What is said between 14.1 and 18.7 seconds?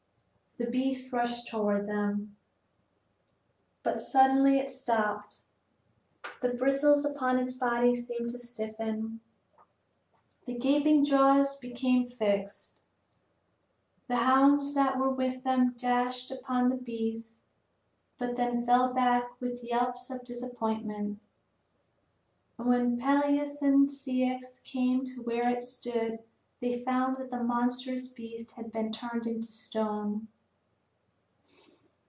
hounds that were with them dashed upon the beast, but then